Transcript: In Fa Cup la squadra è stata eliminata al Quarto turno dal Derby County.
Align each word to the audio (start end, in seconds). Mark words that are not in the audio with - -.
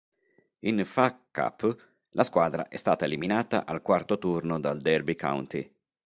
In 0.61 0.83
Fa 0.83 1.15
Cup 1.31 1.75
la 2.13 2.23
squadra 2.23 2.67
è 2.69 2.75
stata 2.77 3.05
eliminata 3.05 3.65
al 3.67 3.83
Quarto 3.83 4.17
turno 4.17 4.59
dal 4.59 4.81
Derby 4.81 5.13
County. 5.15 5.71